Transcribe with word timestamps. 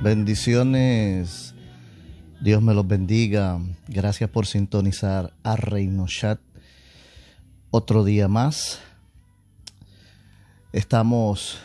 Bendiciones. 0.00 1.56
Dios 2.40 2.62
me 2.62 2.72
los 2.72 2.86
bendiga. 2.86 3.58
Gracias 3.88 4.30
por 4.30 4.46
sintonizar 4.46 5.32
a 5.42 5.56
Reino 5.56 6.06
Chat. 6.06 6.38
Otro 7.72 8.04
día 8.04 8.28
más. 8.28 8.78
Estamos 10.72 11.58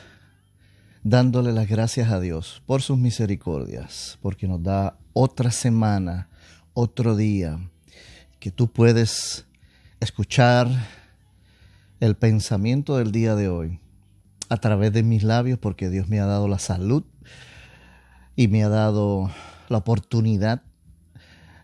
dándole 1.03 1.53
las 1.53 1.67
gracias 1.67 2.11
a 2.11 2.19
Dios 2.19 2.63
por 2.65 2.81
sus 2.81 2.97
misericordias, 2.97 4.17
porque 4.23 4.47
nos 4.47 4.63
da 4.63 4.97
otra 5.13 5.51
semana, 5.51 6.27
otro 6.73 7.15
día, 7.15 7.59
que 8.39 8.49
tú 8.49 8.67
puedes 8.67 9.45
escuchar 9.99 10.69
el 11.99 12.15
pensamiento 12.15 12.97
del 12.97 13.11
día 13.11 13.35
de 13.35 13.49
hoy 13.49 13.79
a 14.49 14.57
través 14.57 14.91
de 14.91 15.03
mis 15.03 15.21
labios, 15.21 15.59
porque 15.59 15.91
Dios 15.91 16.07
me 16.07 16.19
ha 16.19 16.25
dado 16.25 16.47
la 16.47 16.57
salud 16.57 17.03
y 18.35 18.47
me 18.47 18.63
ha 18.63 18.69
dado 18.69 19.29
la 19.69 19.77
oportunidad 19.77 20.63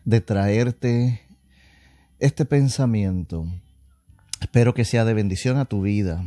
de 0.05 0.21
traerte 0.21 1.21
este 2.19 2.45
pensamiento. 2.45 3.45
Espero 4.41 4.73
que 4.73 4.85
sea 4.85 5.05
de 5.05 5.13
bendición 5.13 5.57
a 5.57 5.65
tu 5.65 5.81
vida. 5.81 6.25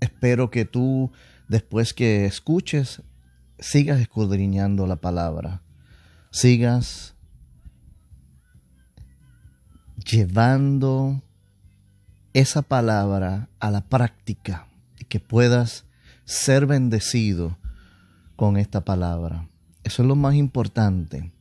Espero 0.00 0.50
que 0.50 0.64
tú, 0.64 1.12
después 1.48 1.92
que 1.92 2.24
escuches, 2.24 3.02
sigas 3.58 4.00
escudriñando 4.00 4.86
la 4.86 4.96
palabra. 4.96 5.62
Sigas 6.30 7.14
llevando 10.04 11.22
esa 12.32 12.62
palabra 12.62 13.48
a 13.60 13.70
la 13.70 13.82
práctica 13.82 14.68
y 14.98 15.04
que 15.04 15.20
puedas 15.20 15.84
ser 16.24 16.66
bendecido 16.66 17.58
con 18.36 18.56
esta 18.56 18.84
palabra. 18.84 19.48
Eso 19.88 20.02
es 20.02 20.08
lo 20.08 20.16
más 20.16 20.34
importante. 20.34 21.32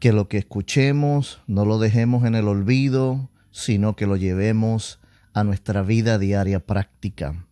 Que 0.00 0.12
lo 0.12 0.26
que 0.26 0.38
escuchemos 0.38 1.40
no 1.46 1.64
lo 1.64 1.78
dejemos 1.78 2.24
en 2.24 2.34
el 2.34 2.48
olvido, 2.48 3.30
sino 3.52 3.94
que 3.94 4.08
lo 4.08 4.16
llevemos 4.16 4.98
a 5.34 5.44
nuestra 5.44 5.82
vida 5.82 6.18
diaria 6.18 6.58
práctica. 6.66 7.46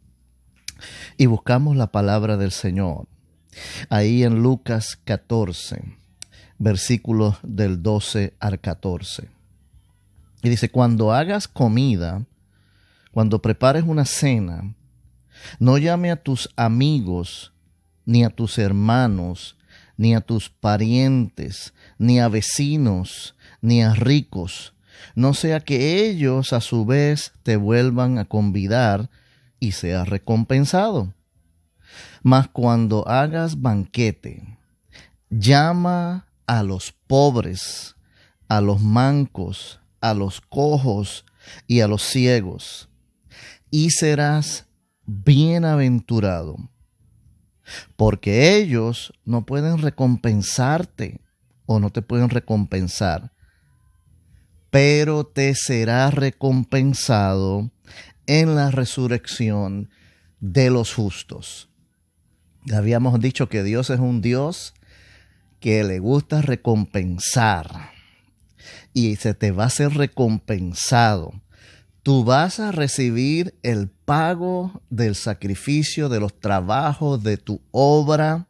Y 1.19 1.27
buscamos 1.27 1.77
la 1.77 1.93
palabra 1.93 2.37
del 2.37 2.51
Señor. 2.51 3.07
Ahí 3.91 4.25
en 4.25 4.43
Lucas 4.43 4.99
14, 5.05 5.85
versículos 6.59 7.37
del 7.45 7.81
12 7.81 8.35
al 8.41 8.59
14. 8.59 9.29
Y 10.43 10.49
dice, 10.49 10.69
cuando 10.69 11.13
hagas 11.13 11.47
comida, 11.47 12.27
cuando 13.13 13.41
prepares 13.41 13.85
una 13.85 14.05
cena, 14.05 14.75
no 15.61 15.79
llame 15.79 16.11
a 16.11 16.21
tus 16.21 16.51
amigos, 16.57 17.53
ni 18.05 18.25
a 18.25 18.31
tus 18.31 18.59
hermanos, 18.59 19.58
ni 19.99 20.15
a 20.15 20.23
tus 20.23 20.49
parientes, 20.49 21.75
ni 21.99 22.21
a 22.21 22.29
vecinos, 22.29 23.35
ni 23.61 23.83
a 23.83 23.93
ricos, 23.93 24.73
no 25.15 25.35
sea 25.35 25.61
que 25.61 26.09
ellos 26.09 26.53
a 26.53 26.61
su 26.61 26.87
vez 26.87 27.33
te 27.43 27.57
vuelvan 27.57 28.19
a 28.19 28.25
convidar 28.25 29.11
y 29.61 29.73
seas 29.73 30.09
recompensado. 30.09 31.13
Mas 32.23 32.49
cuando 32.49 33.07
hagas 33.09 33.61
banquete, 33.61 34.57
llama 35.31 36.29
a 36.47 36.63
los 36.63 36.93
pobres, 37.07 37.97
a 38.49 38.61
los 38.61 38.81
mancos, 38.81 39.81
a 40.01 40.15
los 40.15 40.41
cojos 40.41 41.25
y 41.67 41.81
a 41.81 41.89
los 41.89 42.03
ciegos, 42.03 42.89
y 43.71 43.91
serás 43.91 44.67
bienaventurado 45.07 46.57
porque 47.97 48.57
ellos 48.57 49.13
no 49.25 49.45
pueden 49.47 49.79
recompensarte 49.79 51.21
o 51.67 51.81
no 51.81 51.91
te 51.91 52.03
pueden 52.03 52.31
recompensar, 52.31 53.33
pero 54.71 55.25
te 55.25 55.55
será 55.55 56.11
recompensado 56.11 57.71
en 58.27 58.55
la 58.55 58.71
resurrección 58.71 59.91
de 60.41 60.71
los 60.71 60.95
justos. 60.95 61.69
Habíamos 62.73 63.21
dicho 63.21 63.49
que 63.49 63.63
Dios 63.63 63.91
es 63.91 64.01
un 64.01 64.21
Dios 64.21 64.75
que 65.61 65.85
le 65.85 65.99
gusta 65.99 66.43
recompensar 66.43 67.91
y 68.93 69.17
se 69.17 69.35
te 69.35 69.51
va 69.51 69.65
a 69.65 69.71
ser 69.71 69.95
recompensado 69.95 71.33
tú 72.09 72.25
vas 72.25 72.59
a 72.59 72.73
recibir 72.73 73.55
el 73.63 73.89
pago 73.89 74.81
del 74.89 75.15
sacrificio, 75.15 76.09
de 76.09 76.21
los 76.21 76.41
trabajos, 76.41 77.23
de 77.23 77.37
tu 77.37 77.61
obra, 77.71 78.47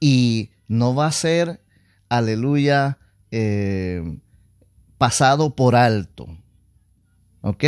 y 0.00 0.52
no 0.66 0.94
va 0.94 1.08
a 1.08 1.12
ser, 1.12 1.60
aleluya, 2.08 2.96
eh, 3.30 4.20
pasado 4.96 5.54
por 5.54 5.76
alto. 5.76 6.28
¿Ok? 7.42 7.62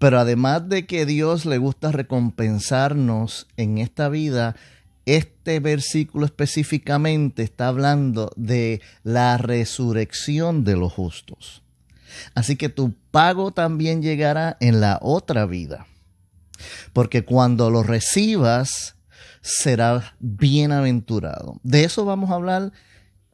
Pero 0.00 0.18
además 0.18 0.68
de 0.68 0.86
que 0.86 1.06
Dios 1.06 1.46
le 1.46 1.58
gusta 1.58 1.92
recompensarnos 1.92 3.46
en 3.56 3.78
esta 3.78 4.08
vida, 4.08 4.56
este 5.04 5.60
versículo 5.60 6.26
específicamente 6.26 7.44
está 7.44 7.68
hablando 7.68 8.32
de 8.34 8.80
la 9.04 9.38
resurrección 9.38 10.64
de 10.64 10.74
los 10.74 10.92
justos. 10.92 11.62
Así 12.34 12.56
que 12.56 12.68
tu 12.68 12.94
pago 13.10 13.52
también 13.52 14.02
llegará 14.02 14.56
en 14.60 14.80
la 14.80 14.98
otra 15.02 15.46
vida. 15.46 15.86
Porque 16.92 17.24
cuando 17.24 17.70
lo 17.70 17.82
recibas, 17.82 18.96
serás 19.40 20.04
bienaventurado. 20.18 21.60
De 21.62 21.84
eso 21.84 22.04
vamos 22.04 22.30
a 22.30 22.34
hablar 22.34 22.72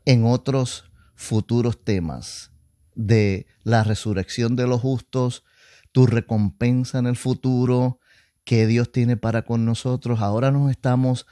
en 0.05 0.25
otros 0.25 0.84
futuros 1.15 1.83
temas. 1.84 2.50
De 2.94 3.47
la 3.62 3.84
resurrección 3.84 4.55
de 4.56 4.66
los 4.66 4.81
justos, 4.81 5.44
tu 5.93 6.06
recompensa 6.06 6.99
en 6.99 7.06
el 7.06 7.16
futuro, 7.16 8.00
que 8.44 8.66
Dios 8.66 8.93
tiene 8.93 9.16
para 9.16 9.43
con 9.43 9.65
nosotros. 9.65 10.21
Ahora 10.21 10.50
nos 10.50 10.71
estamos 10.71 11.27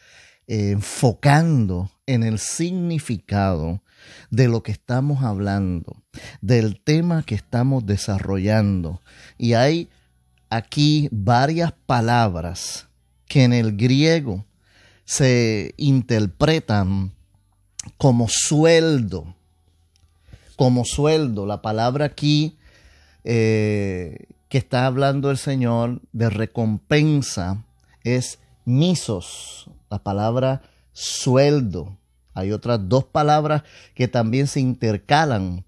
enfocando 0.53 1.93
en 2.07 2.25
el 2.25 2.41
significado 2.41 3.85
de 4.31 4.49
lo 4.49 4.65
que 4.65 4.73
estamos 4.73 5.23
hablando, 5.23 6.03
del 6.41 6.83
tema 6.83 7.23
que 7.23 7.37
estamos 7.37 7.87
desarrollando. 7.87 9.01
Y 9.39 9.53
hay 9.53 9.89
aquí 10.49 11.09
varias 11.13 11.73
palabras 11.87 12.89
que 13.29 13.45
en 13.45 13.53
el 13.53 13.77
griego 13.77 14.45
se 15.05 15.73
interpretan 15.77 17.13
como 17.97 18.27
sueldo, 18.29 19.37
como 20.57 20.85
sueldo. 20.85 21.47
La 21.47 21.63
palabra 21.63 22.07
aquí 22.07 22.59
eh, 23.23 24.27
que 24.49 24.59
está 24.59 24.87
hablando 24.87 25.31
el 25.31 25.39
Señor 25.39 26.03
de 26.11 26.29
recompensa 26.29 27.65
es 28.03 28.41
misos, 28.65 29.71
la 29.91 30.03
palabra 30.03 30.63
sueldo. 30.93 31.99
Hay 32.33 32.53
otras 32.53 32.89
dos 32.89 33.05
palabras 33.05 33.65
que 33.95 34.09
también 34.09 34.47
se 34.47 34.61
intercalan, 34.61 35.65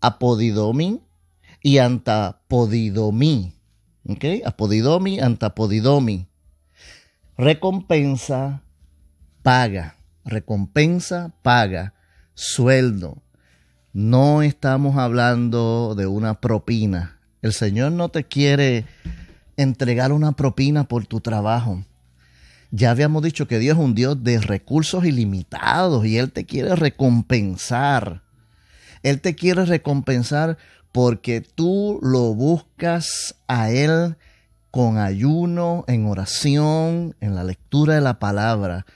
apodidomi 0.00 1.00
y 1.62 1.78
antapodidomi. 1.78 3.54
¿Ok? 4.08 4.24
Apodidomi, 4.44 5.20
antapodidomi. 5.20 6.26
Recompensa, 7.36 8.62
paga. 9.42 9.96
Recompensa, 10.24 11.32
paga. 11.42 11.94
Sueldo. 12.34 13.22
No 13.92 14.42
estamos 14.42 14.96
hablando 14.96 15.94
de 15.96 16.06
una 16.06 16.40
propina. 16.40 17.18
El 17.42 17.52
Señor 17.52 17.92
no 17.92 18.10
te 18.10 18.24
quiere 18.24 18.84
entregar 19.56 20.12
una 20.12 20.32
propina 20.32 20.84
por 20.84 21.06
tu 21.06 21.20
trabajo. 21.20 21.82
Ya 22.70 22.92
habíamos 22.92 23.22
dicho 23.22 23.48
que 23.48 23.58
Dios 23.58 23.76
es 23.76 23.84
un 23.84 23.94
Dios 23.94 24.22
de 24.22 24.40
recursos 24.40 25.04
ilimitados 25.04 26.06
y 26.06 26.18
Él 26.18 26.30
te 26.30 26.46
quiere 26.46 26.76
recompensar. 26.76 28.22
Él 29.02 29.20
te 29.20 29.34
quiere 29.34 29.64
recompensar 29.64 30.56
porque 30.92 31.40
tú 31.40 31.98
lo 32.02 32.34
buscas 32.34 33.34
a 33.48 33.70
Él 33.70 34.16
con 34.70 34.98
ayuno, 34.98 35.84
en 35.88 36.06
oración, 36.06 37.16
en 37.20 37.34
la 37.34 37.42
lectura 37.42 37.96
de 37.96 38.00
la 38.02 38.18
palabra. 38.18 38.86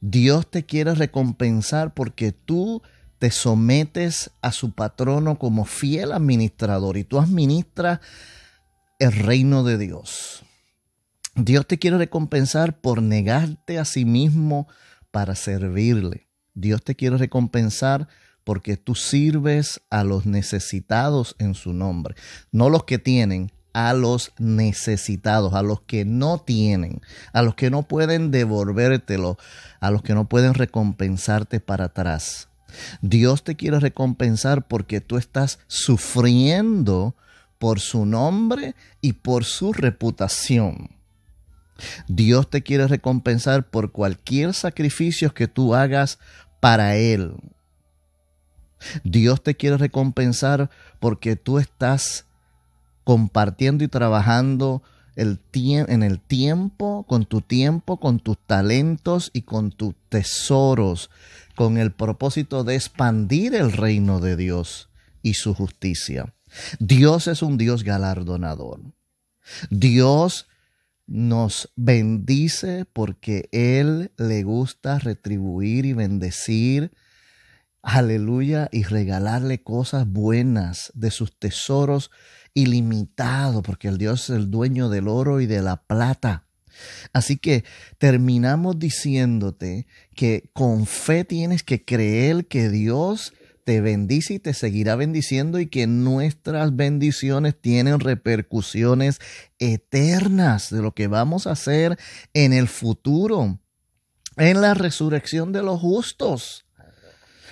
Dios 0.00 0.50
te 0.50 0.64
quiere 0.64 0.94
recompensar 0.94 1.92
porque 1.92 2.32
tú 2.32 2.82
te 3.18 3.30
sometes 3.30 4.30
a 4.40 4.50
su 4.50 4.72
patrono 4.72 5.38
como 5.38 5.66
fiel 5.66 6.12
administrador 6.12 6.96
y 6.96 7.04
tú 7.04 7.18
administras 7.18 8.00
el 8.98 9.12
reino 9.12 9.62
de 9.62 9.76
Dios. 9.76 10.42
Dios 11.44 11.66
te 11.66 11.78
quiere 11.78 11.96
recompensar 11.96 12.80
por 12.82 13.00
negarte 13.02 13.78
a 13.78 13.86
sí 13.86 14.04
mismo 14.04 14.68
para 15.10 15.34
servirle. 15.34 16.28
Dios 16.52 16.84
te 16.84 16.94
quiere 16.94 17.16
recompensar 17.16 18.08
porque 18.44 18.76
tú 18.76 18.94
sirves 18.94 19.80
a 19.88 20.04
los 20.04 20.26
necesitados 20.26 21.36
en 21.38 21.54
su 21.54 21.72
nombre. 21.72 22.14
No 22.52 22.68
los 22.68 22.84
que 22.84 22.98
tienen, 22.98 23.52
a 23.72 23.94
los 23.94 24.32
necesitados, 24.38 25.54
a 25.54 25.62
los 25.62 25.80
que 25.80 26.04
no 26.04 26.40
tienen, 26.40 27.00
a 27.32 27.40
los 27.40 27.54
que 27.54 27.70
no 27.70 27.84
pueden 27.84 28.30
devolvértelo, 28.30 29.38
a 29.80 29.90
los 29.90 30.02
que 30.02 30.12
no 30.12 30.28
pueden 30.28 30.52
recompensarte 30.52 31.60
para 31.60 31.86
atrás. 31.86 32.48
Dios 33.00 33.44
te 33.44 33.56
quiere 33.56 33.80
recompensar 33.80 34.68
porque 34.68 35.00
tú 35.00 35.16
estás 35.16 35.58
sufriendo 35.68 37.16
por 37.58 37.80
su 37.80 38.04
nombre 38.04 38.74
y 39.00 39.14
por 39.14 39.44
su 39.44 39.72
reputación. 39.72 40.99
Dios 42.08 42.48
te 42.50 42.62
quiere 42.62 42.86
recompensar 42.86 43.68
por 43.68 43.92
cualquier 43.92 44.54
sacrificio 44.54 45.32
que 45.34 45.48
tú 45.48 45.74
hagas 45.74 46.18
para 46.60 46.96
Él. 46.96 47.34
Dios 49.04 49.42
te 49.42 49.56
quiere 49.56 49.76
recompensar 49.76 50.70
porque 51.00 51.36
tú 51.36 51.58
estás 51.58 52.26
compartiendo 53.04 53.84
y 53.84 53.88
trabajando 53.88 54.82
el 55.16 55.40
en 55.52 56.02
el 56.02 56.20
tiempo, 56.20 57.04
con 57.06 57.26
tu 57.26 57.42
tiempo, 57.42 57.98
con 57.98 58.20
tus 58.20 58.38
talentos 58.38 59.30
y 59.34 59.42
con 59.42 59.70
tus 59.70 59.94
tesoros, 60.08 61.10
con 61.56 61.76
el 61.76 61.92
propósito 61.92 62.64
de 62.64 62.76
expandir 62.76 63.54
el 63.54 63.72
reino 63.72 64.20
de 64.20 64.36
Dios 64.36 64.88
y 65.22 65.34
su 65.34 65.54
justicia. 65.54 66.34
Dios 66.78 67.26
es 67.26 67.42
un 67.42 67.58
Dios 67.58 67.84
galardonador. 67.84 68.80
Dios 69.68 70.48
nos 71.10 71.72
bendice 71.74 72.84
porque 72.84 73.48
Él 73.50 74.12
le 74.16 74.44
gusta 74.44 75.00
retribuir 75.00 75.84
y 75.84 75.92
bendecir, 75.92 76.92
aleluya, 77.82 78.68
y 78.70 78.84
regalarle 78.84 79.60
cosas 79.64 80.06
buenas 80.06 80.92
de 80.94 81.10
sus 81.10 81.36
tesoros 81.36 82.12
ilimitados, 82.54 83.62
porque 83.62 83.88
el 83.88 83.98
Dios 83.98 84.30
es 84.30 84.36
el 84.36 84.52
dueño 84.52 84.88
del 84.88 85.08
oro 85.08 85.40
y 85.40 85.46
de 85.46 85.62
la 85.62 85.82
plata. 85.82 86.46
Así 87.12 87.38
que 87.38 87.64
terminamos 87.98 88.78
diciéndote 88.78 89.88
que 90.14 90.48
con 90.52 90.86
fe 90.86 91.24
tienes 91.24 91.64
que 91.64 91.84
creer 91.84 92.46
que 92.46 92.70
Dios 92.70 93.32
te 93.70 93.80
bendice 93.80 94.34
y 94.34 94.38
te 94.40 94.52
seguirá 94.52 94.96
bendiciendo 94.96 95.60
y 95.60 95.68
que 95.68 95.86
nuestras 95.86 96.74
bendiciones 96.74 97.54
tienen 97.60 98.00
repercusiones 98.00 99.20
eternas 99.60 100.70
de 100.70 100.82
lo 100.82 100.92
que 100.92 101.06
vamos 101.06 101.46
a 101.46 101.52
hacer 101.52 101.96
en 102.34 102.52
el 102.52 102.66
futuro, 102.66 103.60
en 104.36 104.60
la 104.60 104.74
resurrección 104.74 105.52
de 105.52 105.62
los 105.62 105.78
justos. 105.78 106.66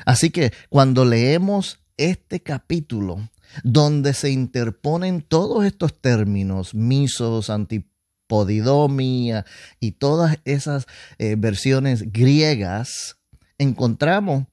Así 0.06 0.30
que 0.30 0.52
cuando 0.70 1.04
leemos 1.04 1.84
este 1.96 2.42
capítulo, 2.42 3.30
donde 3.62 4.12
se 4.12 4.30
interponen 4.30 5.22
todos 5.22 5.64
estos 5.64 6.00
términos, 6.00 6.74
misos, 6.74 7.48
antipodidomia 7.48 9.46
y 9.78 9.92
todas 9.92 10.40
esas 10.44 10.88
eh, 11.18 11.36
versiones 11.38 12.10
griegas, 12.10 13.20
encontramos 13.56 14.46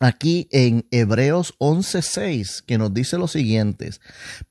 aquí 0.00 0.48
en 0.50 0.86
Hebreos 0.90 1.54
11:6 1.58 2.62
que 2.62 2.78
nos 2.78 2.94
dice 2.94 3.18
lo 3.18 3.28
siguiente, 3.28 3.90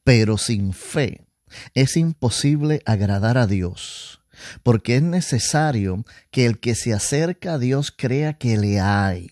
pero 0.03 0.37
sin 0.37 0.73
fe 0.73 1.25
es 1.73 1.97
imposible 1.97 2.83
agradar 2.85 3.37
a 3.37 3.47
Dios, 3.47 4.21
porque 4.63 4.97
es 4.97 5.03
necesario 5.03 6.05
que 6.31 6.45
el 6.45 6.59
que 6.59 6.75
se 6.75 6.93
acerca 6.93 7.53
a 7.53 7.59
Dios 7.59 7.93
crea 7.95 8.33
que 8.33 8.57
le 8.57 8.79
hay 8.79 9.31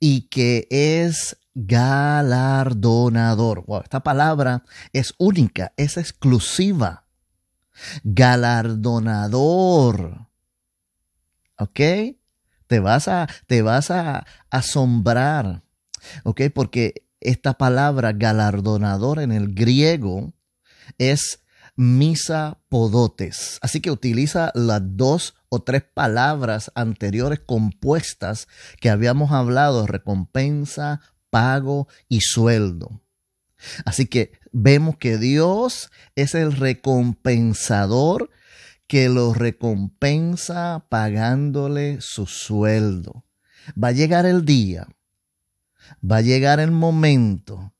y 0.00 0.22
que 0.28 0.66
es 0.70 1.36
galardonador. 1.54 3.64
esta 3.82 4.02
palabra 4.02 4.64
es 4.92 5.14
única, 5.18 5.72
es 5.76 5.96
exclusiva. 5.96 7.04
Galardonador. 8.02 10.26
¿Ok? 11.58 11.80
Te 12.66 12.80
vas 12.80 13.08
a, 13.08 13.28
te 13.46 13.62
vas 13.62 13.90
a 13.90 14.26
asombrar, 14.50 15.62
¿ok? 16.24 16.42
Porque 16.54 17.06
esta 17.20 17.54
palabra 17.54 18.12
galardonador 18.12 19.18
en 19.18 19.32
el 19.32 19.54
griego 19.54 20.32
es 20.98 21.40
misa 21.76 22.58
podotes. 22.68 23.58
Así 23.62 23.80
que 23.80 23.90
utiliza 23.90 24.52
las 24.54 24.80
dos 24.82 25.34
o 25.48 25.62
tres 25.62 25.82
palabras 25.82 26.70
anteriores 26.74 27.40
compuestas 27.40 28.48
que 28.80 28.90
habíamos 28.90 29.32
hablado, 29.32 29.86
recompensa, 29.86 31.00
pago 31.30 31.88
y 32.08 32.20
sueldo. 32.20 33.00
Así 33.84 34.06
que 34.06 34.32
vemos 34.52 34.96
que 34.98 35.18
Dios 35.18 35.90
es 36.14 36.34
el 36.34 36.52
recompensador 36.52 38.30
que 38.86 39.08
lo 39.08 39.34
recompensa 39.34 40.86
pagándole 40.88 42.00
su 42.00 42.26
sueldo. 42.26 43.24
Va 43.82 43.88
a 43.88 43.92
llegar 43.92 44.26
el 44.26 44.44
día, 44.44 44.86
va 46.08 46.16
a 46.16 46.22
llegar 46.22 46.60
el 46.60 46.70
momento 46.70 47.72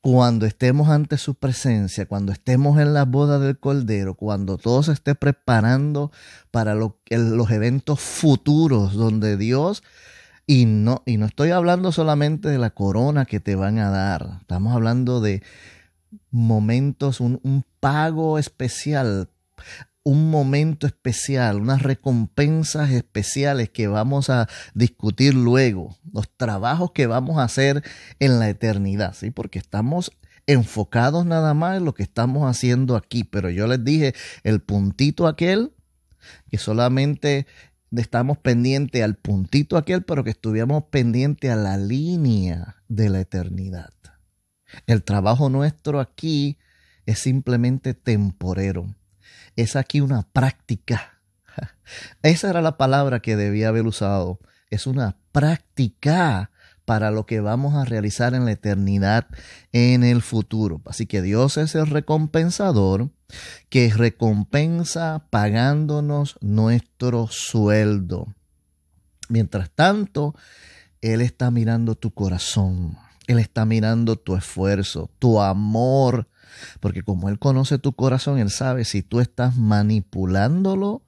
cuando 0.00 0.46
estemos 0.46 0.88
ante 0.88 1.16
su 1.16 1.36
presencia, 1.36 2.06
cuando 2.06 2.32
estemos 2.32 2.80
en 2.80 2.92
la 2.92 3.04
boda 3.04 3.38
del 3.38 3.58
Cordero, 3.58 4.14
cuando 4.14 4.58
todo 4.58 4.82
se 4.82 4.92
esté 4.92 5.14
preparando 5.14 6.10
para 6.50 6.74
los 6.74 7.50
eventos 7.50 8.00
futuros 8.00 8.94
donde 8.94 9.36
Dios, 9.36 9.84
y 10.44 10.66
no, 10.66 11.04
y 11.06 11.18
no 11.18 11.26
estoy 11.26 11.50
hablando 11.50 11.92
solamente 11.92 12.48
de 12.48 12.58
la 12.58 12.70
corona 12.70 13.26
que 13.26 13.38
te 13.38 13.54
van 13.54 13.78
a 13.78 13.90
dar, 13.90 14.38
estamos 14.40 14.74
hablando 14.74 15.20
de 15.20 15.44
momentos, 16.32 17.20
un, 17.20 17.38
un 17.44 17.64
pago 17.78 18.40
especial 18.40 19.30
un 20.04 20.30
momento 20.30 20.86
especial, 20.86 21.60
unas 21.60 21.82
recompensas 21.82 22.90
especiales 22.90 23.70
que 23.70 23.86
vamos 23.86 24.30
a 24.30 24.48
discutir 24.74 25.34
luego, 25.34 25.96
los 26.12 26.28
trabajos 26.36 26.92
que 26.92 27.06
vamos 27.06 27.38
a 27.38 27.44
hacer 27.44 27.82
en 28.18 28.38
la 28.38 28.48
eternidad, 28.48 29.14
¿sí? 29.14 29.30
Porque 29.30 29.58
estamos 29.58 30.12
enfocados 30.46 31.24
nada 31.24 31.54
más 31.54 31.76
en 31.76 31.84
lo 31.84 31.94
que 31.94 32.02
estamos 32.02 32.50
haciendo 32.50 32.96
aquí, 32.96 33.22
pero 33.22 33.48
yo 33.50 33.66
les 33.66 33.84
dije 33.84 34.14
el 34.42 34.60
puntito 34.60 35.28
aquel 35.28 35.72
que 36.50 36.58
solamente 36.58 37.46
estamos 37.92 38.38
pendientes 38.38 39.02
al 39.02 39.16
puntito 39.16 39.76
aquel, 39.76 40.02
pero 40.02 40.24
que 40.24 40.30
estuviéramos 40.30 40.84
pendientes 40.84 41.50
a 41.50 41.56
la 41.56 41.76
línea 41.76 42.76
de 42.88 43.08
la 43.08 43.20
eternidad. 43.20 43.92
El 44.86 45.04
trabajo 45.04 45.48
nuestro 45.48 46.00
aquí 46.00 46.58
es 47.06 47.18
simplemente 47.18 47.94
temporero 47.94 48.94
es 49.56 49.76
aquí 49.76 50.00
una 50.00 50.22
práctica. 50.32 51.20
Esa 52.22 52.50
era 52.50 52.62
la 52.62 52.76
palabra 52.76 53.20
que 53.20 53.36
debía 53.36 53.68
haber 53.68 53.86
usado. 53.86 54.40
Es 54.70 54.86
una 54.86 55.16
práctica 55.32 56.50
para 56.84 57.10
lo 57.10 57.26
que 57.26 57.40
vamos 57.40 57.74
a 57.74 57.84
realizar 57.84 58.34
en 58.34 58.44
la 58.44 58.52
eternidad 58.52 59.26
en 59.72 60.04
el 60.04 60.22
futuro. 60.22 60.82
Así 60.86 61.06
que 61.06 61.22
Dios 61.22 61.56
es 61.56 61.74
el 61.74 61.86
recompensador 61.86 63.10
que 63.68 63.92
recompensa 63.92 65.26
pagándonos 65.30 66.36
nuestro 66.40 67.28
sueldo. 67.28 68.34
Mientras 69.28 69.70
tanto, 69.70 70.34
Él 71.00 71.20
está 71.20 71.50
mirando 71.50 71.94
tu 71.94 72.12
corazón. 72.12 72.98
Él 73.26 73.38
está 73.38 73.64
mirando 73.64 74.16
tu 74.16 74.36
esfuerzo, 74.36 75.10
tu 75.18 75.40
amor 75.40 76.28
porque 76.80 77.02
como 77.02 77.28
Él 77.28 77.38
conoce 77.38 77.78
tu 77.78 77.92
corazón, 77.92 78.38
Él 78.38 78.50
sabe 78.50 78.84
si 78.84 79.02
tú 79.02 79.20
estás 79.20 79.56
manipulándolo 79.56 81.02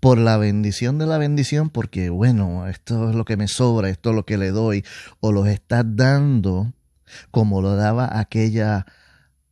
por 0.00 0.18
la 0.18 0.36
bendición 0.36 0.98
de 0.98 1.06
la 1.06 1.18
bendición, 1.18 1.70
porque 1.70 2.10
bueno, 2.10 2.66
esto 2.68 3.10
es 3.10 3.16
lo 3.16 3.24
que 3.24 3.36
me 3.36 3.48
sobra, 3.48 3.88
esto 3.88 4.10
es 4.10 4.16
lo 4.16 4.26
que 4.26 4.38
le 4.38 4.50
doy, 4.50 4.84
o 5.20 5.32
los 5.32 5.48
estás 5.48 5.84
dando 5.88 6.72
como 7.30 7.62
lo 7.62 7.76
daba 7.76 8.18
aquella 8.18 8.86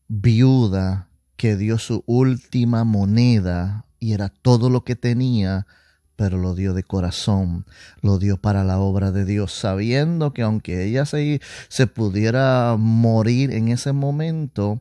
viuda 0.08 1.08
que 1.36 1.56
dio 1.56 1.78
su 1.78 2.02
última 2.06 2.84
moneda 2.84 3.86
y 3.98 4.12
era 4.12 4.28
todo 4.28 4.70
lo 4.70 4.84
que 4.84 4.96
tenía 4.96 5.66
pero 6.16 6.38
lo 6.38 6.54
dio 6.54 6.74
de 6.74 6.82
corazón, 6.82 7.64
lo 8.00 8.18
dio 8.18 8.36
para 8.36 8.64
la 8.64 8.78
obra 8.78 9.10
de 9.10 9.24
Dios, 9.24 9.52
sabiendo 9.52 10.32
que 10.32 10.42
aunque 10.42 10.84
ella 10.84 11.06
se, 11.06 11.40
se 11.68 11.86
pudiera 11.86 12.76
morir 12.78 13.52
en 13.52 13.68
ese 13.68 13.92
momento, 13.92 14.80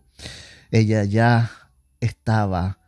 ella 0.71 1.03
ya 1.03 1.51
estaba 1.99 2.79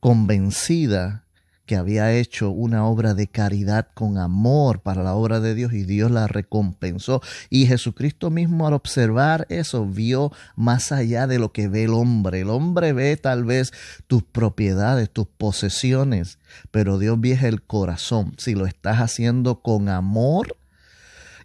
convencida 0.00 1.24
que 1.68 1.76
había 1.76 2.12
hecho 2.14 2.50
una 2.50 2.86
obra 2.86 3.12
de 3.12 3.28
caridad 3.28 3.88
con 3.92 4.16
amor 4.16 4.80
para 4.80 5.02
la 5.02 5.14
obra 5.14 5.38
de 5.38 5.54
Dios 5.54 5.74
y 5.74 5.84
Dios 5.84 6.10
la 6.10 6.26
recompensó. 6.26 7.20
Y 7.50 7.66
Jesucristo 7.66 8.30
mismo 8.30 8.66
al 8.66 8.72
observar 8.72 9.46
eso 9.50 9.86
vio 9.86 10.32
más 10.56 10.92
allá 10.92 11.26
de 11.26 11.38
lo 11.38 11.52
que 11.52 11.68
ve 11.68 11.84
el 11.84 11.90
hombre. 11.90 12.40
El 12.40 12.48
hombre 12.48 12.94
ve 12.94 13.18
tal 13.18 13.44
vez 13.44 13.72
tus 14.06 14.22
propiedades, 14.22 15.10
tus 15.10 15.26
posesiones, 15.26 16.38
pero 16.70 16.98
Dios 16.98 17.20
ve 17.20 17.38
el 17.42 17.62
corazón. 17.62 18.32
Si 18.38 18.54
lo 18.54 18.66
estás 18.66 18.96
haciendo 18.96 19.60
con 19.60 19.90
amor, 19.90 20.56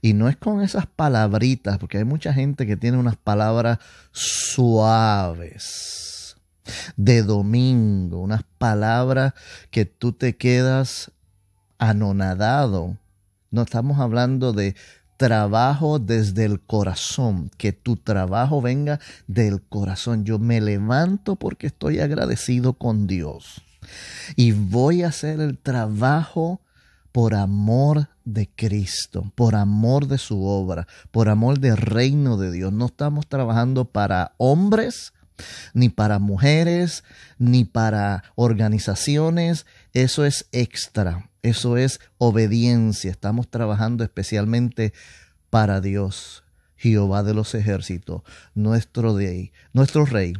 y 0.01 0.13
no 0.13 0.30
es 0.30 0.38
con 0.38 0.62
esas 0.62 0.86
palabritas, 0.86 1.77
porque 1.77 1.98
hay 1.98 2.06
mucha 2.06 2.34
gente 2.34 2.65
que 2.65 2.77
tiene 2.77 2.98
unas 2.98 3.18
palabras 3.18 3.80
suaves 4.12 5.94
de 6.96 7.24
domingo, 7.24 8.20
unas 8.20 8.43
palabras 8.58 9.34
que 9.72 9.86
tú 9.86 10.13
te 10.13 10.36
quedas 10.36 11.12
anonadado. 11.77 12.98
No 13.51 13.63
estamos 13.63 14.00
hablando 14.00 14.53
de 14.53 14.75
trabajo 15.17 16.00
desde 16.00 16.46
el 16.46 16.60
corazón, 16.60 17.51
que 17.58 17.72
tu 17.72 17.96
trabajo 17.96 18.62
venga 18.62 19.00
del 19.27 19.62
corazón. 19.62 20.25
Yo 20.25 20.39
me 20.39 20.60
levanto 20.60 21.36
porque 21.36 21.67
estoy 21.67 22.00
agradecido 22.00 22.74
con 22.74 23.08
Dios 23.08 23.62
y 24.36 24.51
voy 24.51 25.03
a 25.03 25.10
hacer 25.10 25.39
el 25.39 25.58
trabajo 25.58 26.62
por 27.12 27.36
amor 27.36 28.10
de 28.25 28.50
Cristo, 28.55 29.32
por 29.36 29.55
amor 29.55 30.08
de 30.08 30.17
su 30.17 30.43
obra, 30.43 30.88
por 31.12 31.29
amor 31.29 31.60
del 31.60 31.77
reino 31.77 32.38
de 32.38 32.51
Dios. 32.51 32.74
No 32.74 32.88
estamos 32.88 33.27
trabajando 33.27 33.86
para 33.86 34.34
hombres, 34.38 35.13
ni 35.74 35.90
para 35.90 36.20
mujeres, 36.20 37.04
ni 37.38 37.66
para 37.66 38.24
organizaciones. 38.36 39.66
Eso 39.94 40.25
es 40.25 40.48
extra, 40.52 41.30
eso 41.42 41.78
es 41.78 42.00
obediencia. 42.18 43.12
Estamos 43.12 43.50
trabajando 43.50 44.04
especialmente 44.04 44.94
para 45.50 45.82
Dios, 45.82 46.44
Jehová 46.75 47.24
de 47.24 47.34
los 47.34 47.56
ejércitos, 47.56 48.24
nuestro 48.56 49.18
rey, 49.18 49.52
nuestro 49.74 50.06
rey, 50.06 50.34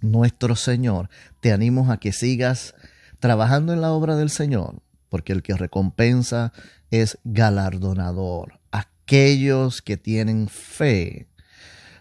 nuestro 0.00 0.56
Señor. 0.56 1.08
Te 1.40 1.52
animo 1.52 1.90
a 1.90 1.98
que 1.98 2.12
sigas 2.12 2.74
trabajando 3.20 3.72
en 3.72 3.80
la 3.80 3.92
obra 3.92 4.16
del 4.16 4.30
Señor 4.30 4.82
porque 5.08 5.32
el 5.32 5.42
que 5.42 5.54
recompensa 5.54 6.52
es 6.90 7.18
galardonador. 7.24 8.60
Aquellos 8.70 9.82
que 9.82 9.96
tienen 9.96 10.48
fe, 10.48 11.28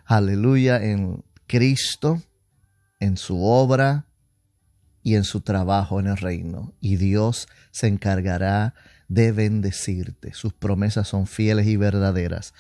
aleluya, 0.06 0.84
en 0.84 1.24
Cristo, 1.48 2.22
en 3.00 3.18
su 3.18 3.44
obra 3.44 4.06
y 5.04 5.16
en 5.16 5.24
su 5.24 5.42
trabajo 5.42 6.00
en 6.00 6.08
el 6.08 6.18
reino. 6.18 6.74
Y 6.82 6.98
Dios 6.98 7.48
se 7.72 7.88
encargará 7.88 8.74
de 9.08 9.32
bendecirte. 9.32 10.34
Sus 10.34 10.54
promesas 10.54 11.08
son 11.08 11.28
fieles 11.28 11.68
y 11.68 11.78
verdaderas. 11.78 12.54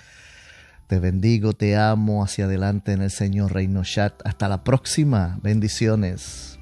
Te 0.87 0.99
bendigo, 0.99 1.51
te 1.51 1.75
amo 1.75 2.23
hacia 2.23 2.45
adelante 2.45 2.93
en 2.93 3.01
el 3.01 3.11
Señor 3.11 3.53
Reino 3.53 3.83
Chat. 3.83 4.13
Hasta 4.25 4.47
la 4.47 4.63
próxima. 4.63 5.37
Bendiciones. 5.43 6.57